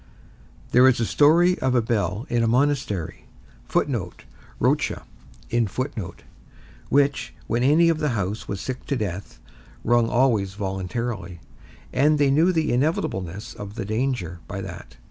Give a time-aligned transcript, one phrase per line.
[0.71, 3.25] There is a story of a bell in a monastery
[3.69, 3.91] which,
[7.47, 9.39] when any of the house was sick to death,
[9.83, 11.39] rung always voluntarily,
[11.93, 14.95] and they knew the inevitableness of the danger by that.